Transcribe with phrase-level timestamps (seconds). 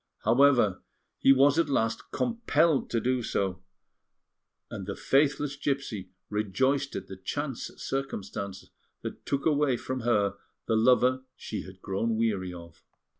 [0.25, 0.81] However,
[1.19, 3.61] he was at last compelled to do so;
[4.71, 8.71] and the faithless gipsy rejoiced at the chance circumstance
[9.03, 12.81] that took away from her the lover she had grown weary of.